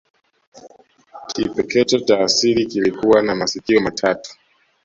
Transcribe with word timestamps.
Kipekecho 1.27 1.99
cha 1.99 2.19
asili 2.19 2.65
kilikuwa 2.65 3.21
na 3.21 3.35
masikio 3.35 3.81
matatu 3.81 4.37